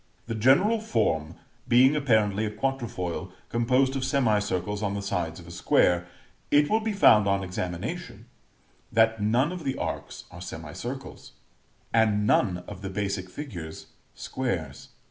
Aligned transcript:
The 0.25 0.33
general 0.33 0.79
form 0.81 1.35
being 1.67 1.95
apparently 1.95 2.43
a 2.43 2.49
quatrefoil 2.49 3.31
composed 3.49 3.95
of 3.95 4.03
semicircles 4.03 4.81
on 4.81 4.95
the 4.95 5.01
sides 5.03 5.39
of 5.39 5.45
a 5.47 5.51
square, 5.51 6.07
it 6.49 6.71
will 6.71 6.79
be 6.79 6.91
found 6.91 7.27
on 7.27 7.43
examination 7.43 8.25
that 8.91 9.21
none 9.21 9.51
of 9.51 9.63
the 9.63 9.77
arcs 9.77 10.23
are 10.31 10.41
semicircles, 10.41 11.33
and 11.93 12.25
none 12.25 12.63
of 12.67 12.81
the 12.81 12.89
basic 12.89 13.29
figures 13.29 13.89
squares. 14.15 14.89